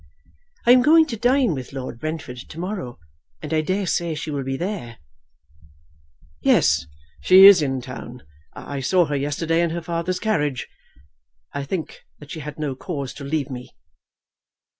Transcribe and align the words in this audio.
"I 0.65 0.71
am 0.71 0.81
going 0.81 1.05
to 1.09 1.15
dine 1.15 1.53
with 1.53 1.73
Lord 1.73 1.99
Brentford 1.99 2.37
to 2.37 2.59
morrow, 2.59 2.97
and 3.39 3.53
I 3.53 3.61
dare 3.61 3.85
say 3.85 4.15
she 4.15 4.31
will 4.31 4.41
be 4.43 4.57
there." 4.57 4.97
"Yes; 6.41 6.87
she 7.21 7.45
is 7.45 7.61
in 7.61 7.81
town. 7.81 8.23
I 8.53 8.79
saw 8.79 9.05
her 9.05 9.15
yesterday 9.15 9.61
in 9.61 9.69
her 9.69 9.81
father's 9.83 10.17
carriage. 10.17 10.67
I 11.53 11.65
think 11.65 11.99
that 12.17 12.31
she 12.31 12.39
had 12.39 12.57
no 12.57 12.73
cause 12.75 13.13
to 13.13 13.23
leave 13.23 13.51
me." 13.51 13.75